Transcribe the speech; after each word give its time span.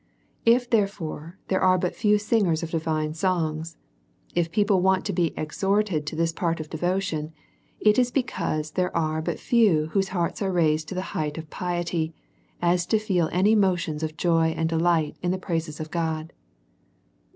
If 0.47 0.67
there 0.67 0.89
are 1.61 1.77
but 1.77 1.95
few 1.95 2.17
singers 2.17 2.63
of 2.63 2.71
divine 2.71 3.13
songs, 3.13 3.77
if 4.33 4.51
peo 4.51 4.65
ple 4.65 4.81
want 4.81 5.05
to 5.05 5.13
be 5.13 5.31
exhorted 5.37 6.07
to 6.07 6.15
this 6.15 6.31
part 6.33 6.59
of 6.59 6.71
devotion, 6.71 7.33
it 7.79 7.99
is 7.99 8.09
because 8.09 8.71
there 8.71 8.89
are 8.97 9.21
but 9.21 9.37
few 9.39 9.89
whose 9.91 10.07
hearts 10.09 10.41
are 10.41 10.51
raised 10.51 10.87
to 10.87 10.95
that 10.95 11.01
height 11.13 11.37
of 11.37 11.51
piety, 11.51 12.15
as 12.63 12.87
to 12.87 12.97
feel 12.97 13.29
any 13.31 13.51
emotions 13.51 14.01
of 14.01 14.17
joy 14.17 14.55
and 14.57 14.69
delight 14.69 15.17
in 15.21 15.29
the 15.29 15.37
praises 15.37 15.79
of 15.79 15.91
God. 15.91 16.33